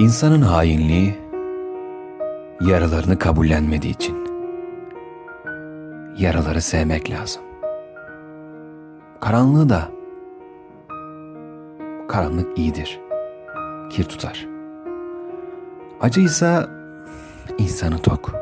İnsanın 0.00 0.42
hainliği 0.42 1.14
yaralarını 2.60 3.18
kabullenmediği 3.18 3.94
için. 3.94 4.16
Yaraları 6.18 6.62
sevmek 6.62 7.10
lazım. 7.10 7.42
Karanlığı 9.20 9.68
da 9.68 9.88
karanlık 12.08 12.58
iyidir. 12.58 13.00
Kir 13.90 14.04
tutar. 14.04 14.46
Acıysa 16.00 16.68
insanı 17.58 17.98
tok. 17.98 18.34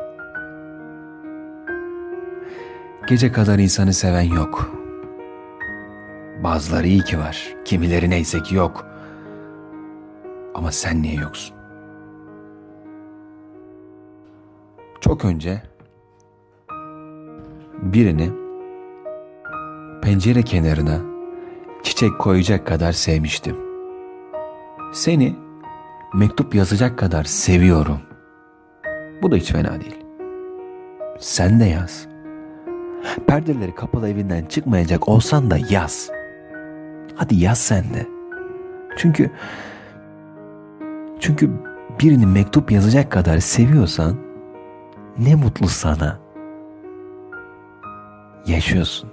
Gece 3.09 3.31
kadar 3.31 3.59
insanı 3.59 3.93
seven 3.93 4.21
yok. 4.21 4.71
Bazıları 6.43 6.87
iyi 6.87 7.01
ki 7.01 7.19
var, 7.19 7.55
kimileri 7.65 8.09
neyse 8.09 8.43
ki 8.43 8.55
yok. 8.55 8.85
Ama 10.59 10.71
sen 10.71 11.01
niye 11.01 11.15
yoksun? 11.15 11.55
Çok 15.01 15.25
önce 15.25 15.61
birini 17.81 18.31
pencere 20.01 20.41
kenarına 20.43 20.99
çiçek 21.83 22.19
koyacak 22.19 22.67
kadar 22.67 22.91
sevmiştim. 22.91 23.55
Seni 24.93 25.35
mektup 26.13 26.55
yazacak 26.55 26.97
kadar 26.97 27.23
seviyorum. 27.23 27.99
Bu 29.21 29.31
da 29.31 29.35
hiç 29.35 29.51
fena 29.51 29.81
değil. 29.81 30.05
Sen 31.19 31.59
de 31.59 31.65
yaz. 31.65 32.07
Perdeleri 33.27 33.75
kapalı 33.75 34.09
evinden 34.09 34.45
çıkmayacak 34.45 35.09
olsan 35.09 35.51
da 35.51 35.57
yaz. 35.69 36.11
Hadi 37.15 37.35
yaz 37.35 37.57
sen 37.57 37.83
de. 37.83 38.07
Çünkü 38.97 39.31
çünkü 41.19 41.51
birini 42.01 42.25
mektup 42.25 42.71
yazacak 42.71 43.11
kadar 43.11 43.37
seviyorsan 43.37 44.15
ne 45.17 45.35
mutlu 45.35 45.67
sana. 45.67 46.19
Yaşıyorsun. 48.45 49.09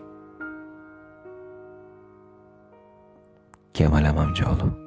Kemal 3.75 4.09
Amamcıoğlu 4.11 4.86